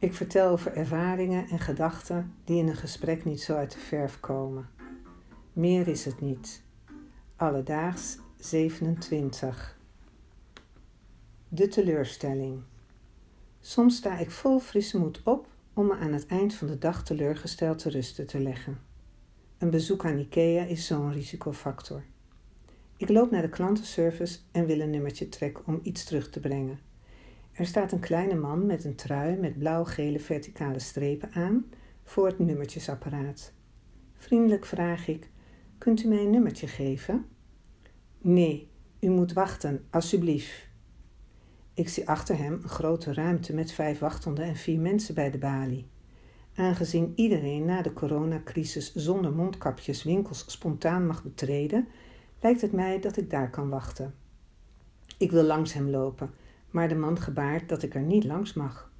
Ik 0.00 0.14
vertel 0.14 0.50
over 0.50 0.72
ervaringen 0.72 1.48
en 1.48 1.58
gedachten 1.58 2.34
die 2.44 2.58
in 2.58 2.68
een 2.68 2.76
gesprek 2.76 3.24
niet 3.24 3.40
zo 3.40 3.54
uit 3.54 3.72
de 3.72 3.78
verf 3.78 4.20
komen. 4.20 4.68
Meer 5.52 5.88
is 5.88 6.04
het 6.04 6.20
niet. 6.20 6.62
Alledaags 7.36 8.18
27. 8.36 9.78
De 11.48 11.68
teleurstelling. 11.68 12.62
Soms 13.60 13.96
sta 13.96 14.18
ik 14.18 14.30
vol 14.30 14.60
frisse 14.60 14.98
moed 14.98 15.20
op 15.22 15.46
om 15.74 15.86
me 15.86 15.96
aan 15.96 16.12
het 16.12 16.26
eind 16.26 16.54
van 16.54 16.66
de 16.66 16.78
dag 16.78 17.04
teleurgesteld 17.04 17.78
te 17.78 17.90
rusten 17.90 18.26
te 18.26 18.40
leggen. 18.40 18.78
Een 19.58 19.70
bezoek 19.70 20.04
aan 20.04 20.18
IKEA 20.18 20.64
is 20.64 20.86
zo'n 20.86 21.12
risicofactor. 21.12 22.04
Ik 22.96 23.08
loop 23.08 23.30
naar 23.30 23.42
de 23.42 23.48
klantenservice 23.48 24.38
en 24.52 24.66
wil 24.66 24.80
een 24.80 24.90
nummertje 24.90 25.28
trekken 25.28 25.66
om 25.66 25.80
iets 25.82 26.04
terug 26.04 26.30
te 26.30 26.40
brengen. 26.40 26.87
Er 27.58 27.66
staat 27.66 27.92
een 27.92 28.00
kleine 28.00 28.34
man 28.34 28.66
met 28.66 28.84
een 28.84 28.94
trui 28.94 29.36
met 29.36 29.58
blauw-gele 29.58 30.18
verticale 30.18 30.78
strepen 30.78 31.30
aan 31.32 31.64
voor 32.04 32.26
het 32.26 32.38
nummertjesapparaat. 32.38 33.52
Vriendelijk 34.16 34.66
vraag 34.66 35.08
ik: 35.08 35.30
Kunt 35.78 36.02
u 36.02 36.08
mij 36.08 36.18
een 36.18 36.30
nummertje 36.30 36.66
geven? 36.66 37.26
Nee, 38.18 38.70
u 39.00 39.08
moet 39.08 39.32
wachten, 39.32 39.86
alsjeblieft. 39.90 40.68
Ik 41.74 41.88
zie 41.88 42.08
achter 42.08 42.38
hem 42.38 42.52
een 42.52 42.68
grote 42.68 43.14
ruimte 43.14 43.54
met 43.54 43.72
vijf 43.72 43.98
wachtenden 43.98 44.44
en 44.44 44.56
vier 44.56 44.80
mensen 44.80 45.14
bij 45.14 45.30
de 45.30 45.38
balie. 45.38 45.86
Aangezien 46.54 47.12
iedereen 47.14 47.64
na 47.64 47.82
de 47.82 47.92
coronacrisis 47.92 48.94
zonder 48.94 49.32
mondkapjes 49.32 50.02
winkels 50.02 50.44
spontaan 50.46 51.06
mag 51.06 51.22
betreden, 51.22 51.88
lijkt 52.40 52.60
het 52.60 52.72
mij 52.72 53.00
dat 53.00 53.16
ik 53.16 53.30
daar 53.30 53.50
kan 53.50 53.68
wachten. 53.68 54.14
Ik 55.16 55.30
wil 55.30 55.42
langs 55.42 55.72
hem 55.72 55.90
lopen, 55.90 56.30
maar 56.70 56.88
de 56.88 56.94
man 56.94 57.20
gebaart 57.20 57.68
dat 57.68 57.82
ik 57.82 57.94
er 57.94 58.02
niet 58.02 58.24
langs 58.24 58.52
mag. 58.52 58.90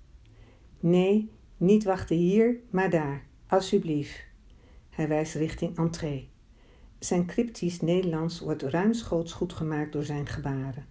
Nee, 0.80 1.30
niet 1.56 1.84
wachten 1.84 2.16
hier, 2.16 2.56
maar 2.70 2.90
daar, 2.90 3.26
alsjeblieft. 3.46 4.26
Hij 4.90 5.08
wijst 5.08 5.34
richting 5.34 5.76
entree. 5.76 6.30
Zijn 6.98 7.26
cryptisch 7.26 7.80
Nederlands 7.80 8.40
wordt 8.40 8.62
ruimschoots 8.62 9.32
goed 9.32 9.52
gemaakt 9.52 9.92
door 9.92 10.04
zijn 10.04 10.26
gebaren. 10.26 10.86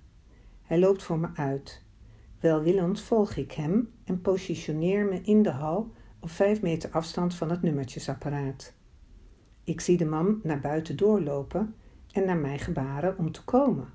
Hij 0.62 0.80
loopt 0.80 1.04
voor 1.04 1.20
me 1.20 1.28
uit. 1.36 1.84
Welwillend 2.40 3.02
volg 3.02 3.36
ik 3.36 3.52
hem 3.52 3.90
en 4.04 4.22
positioneer 4.22 5.06
me 5.06 5.22
in 5.22 5.42
de 5.42 5.52
hal 5.52 5.92
op 6.20 6.30
vijf 6.30 6.62
meter 6.62 6.90
afstand 6.90 7.36
van 7.36 7.50
het 7.50 7.62
nummertjesapparaat. 7.62 8.74
Ik 9.64 9.82
zie 9.82 9.98
de 9.98 10.06
man 10.06 10.40
naar 10.44 10.60
buiten 10.60 10.98
doorlopen 10.98 11.76
en 12.12 12.26
naar 12.26 12.38
mij 12.38 12.60
gebaren 12.60 13.18
om 13.18 13.32
te 13.32 13.44
komen. 13.44 13.94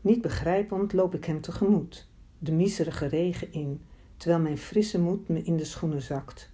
Niet 0.00 0.20
begrijpend 0.20 0.92
loop 0.92 1.14
ik 1.14 1.24
hem 1.24 1.40
tegemoet, 1.40 2.08
de 2.38 2.52
miserige 2.52 3.06
regen 3.06 3.52
in, 3.52 3.80
terwijl 4.16 4.42
mijn 4.42 4.58
frisse 4.58 5.00
moed 5.00 5.28
me 5.28 5.42
in 5.42 5.56
de 5.56 5.64
schoenen 5.64 6.02
zakt. 6.02 6.52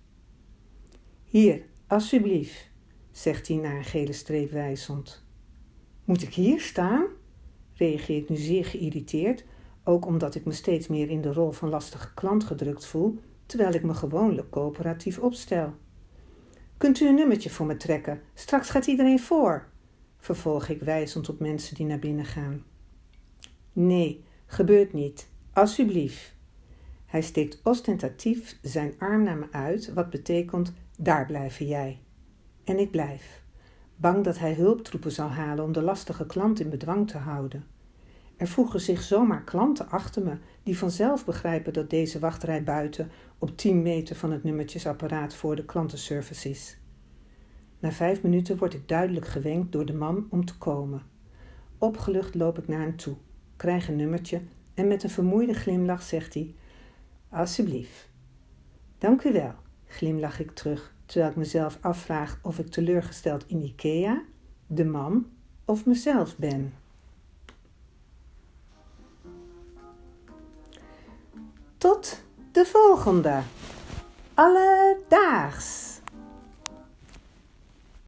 Hier, 1.25 1.63
alsjeblieft, 1.87 2.71
zegt 3.11 3.49
hij 3.49 3.57
naar 3.57 3.77
een 3.77 3.85
gele 3.85 4.13
streep 4.13 4.51
wijzend. 4.51 5.25
Moet 6.05 6.23
ik 6.23 6.35
hier 6.35 6.61
staan? 6.61 7.05
reageer 7.75 8.17
ik 8.17 8.29
nu 8.29 8.37
zeer 8.37 8.65
geïrriteerd, 8.65 9.45
ook 9.85 10.07
omdat 10.07 10.35
ik 10.35 10.45
me 10.45 10.53
steeds 10.53 10.89
meer 10.89 11.11
in 11.11 11.21
de 11.21 11.33
rol 11.33 11.51
van 11.51 11.69
lastige 11.69 12.15
klant 12.15 12.45
gedrukt 12.45 12.87
voel, 12.87 13.19
terwijl 13.47 13.73
ik 13.73 13.83
me 13.83 13.95
gewoonlijk 13.95 14.51
coöperatief 14.51 15.19
opstel. 15.19 15.75
Kunt 16.77 17.01
u 17.01 17.09
een 17.09 17.15
nummertje 17.15 17.51
voor 17.51 17.67
me 17.67 17.77
trekken? 17.77 18.21
Straks 18.35 18.71
gaat 18.71 18.87
iedereen 18.87 19.21
voor, 19.21 19.69
vervolg 20.19 20.69
ik 20.69 20.83
wijzend 20.83 21.29
op 21.29 21.41
mensen 21.41 21.75
die 21.75 21.87
naar 21.87 21.99
binnen 21.99 22.25
gaan. 22.25 22.65
Nee, 23.79 24.25
gebeurt 24.47 24.93
niet. 24.93 25.29
Alsjeblieft. 25.53 26.35
Hij 27.07 27.23
steekt 27.23 27.61
ostentatief 27.63 28.59
zijn 28.63 28.95
arm 28.99 29.23
naar 29.23 29.37
me 29.37 29.47
uit, 29.51 29.93
wat 29.93 30.11
betekent: 30.11 30.73
daar 30.99 31.27
blijven 31.27 31.67
jij. 31.67 32.01
En 32.65 32.79
ik 32.79 32.91
blijf, 32.91 33.43
bang 33.97 34.25
dat 34.25 34.39
hij 34.39 34.55
hulptroepen 34.55 35.13
zal 35.13 35.29
halen 35.29 35.65
om 35.65 35.73
de 35.73 35.83
lastige 35.83 36.27
klant 36.27 36.61
in 36.61 36.71
bedwang 36.71 37.11
te 37.11 37.19
houden. 37.19 37.65
Er 38.37 38.49
voegen 38.49 38.81
zich 38.81 39.03
zomaar 39.03 39.45
klanten 39.45 39.91
achter 39.91 40.23
me 40.23 40.37
die 40.63 40.79
vanzelf 40.79 41.25
begrijpen 41.25 41.73
dat 41.73 41.91
deze 41.91 42.19
wachtrij 42.19 42.65
buiten 42.65 43.11
op 43.39 43.57
10 43.57 43.83
meter 43.83 44.17
van 44.17 44.33
het 44.33 44.45
nummertjesapparaat 44.45 45.35
voor 45.35 45.57
de 45.57 45.65
klantenservice 45.65 46.51
is. 46.51 46.79
Na 47.79 47.91
vijf 47.91 48.23
minuten 48.23 48.57
word 48.57 48.75
ik 48.75 48.89
duidelijk 48.89 49.27
gewenkt 49.27 49.73
door 49.73 49.87
de 49.87 49.95
man 49.95 50.27
om 50.31 50.45
te 50.45 50.59
komen. 50.59 51.03
Opgelucht 51.79 52.35
loop 52.35 52.59
ik 52.59 52.69
naar 52.69 52.81
hem 52.81 52.97
toe, 52.97 53.17
krijg 53.57 53.89
een 53.89 53.97
nummertje 53.97 54.41
en 54.75 54.89
met 54.89 55.03
een 55.03 55.11
vermoeide 55.11 55.55
glimlach 55.55 56.03
zegt 56.03 56.35
hij: 56.35 56.55
Alsjeblieft. 57.29 58.09
Dank 58.99 59.23
u 59.25 59.33
wel, 59.33 59.55
glimlach 59.87 60.41
ik 60.41 60.51
terug, 60.51 60.95
terwijl 61.07 61.31
ik 61.31 61.37
mezelf 61.37 61.79
afvraag 61.81 62.39
of 62.43 62.59
ik 62.59 62.67
teleurgesteld 62.67 63.45
in 63.47 63.63
IKEA, 63.63 64.23
de 64.67 64.85
man 64.85 65.27
of 65.65 65.87
mezelf 65.87 66.37
ben. 66.37 66.75
Tot 71.79 72.23
de 72.53 72.65
volgende. 72.65 73.41
Alledaags. 74.35 75.86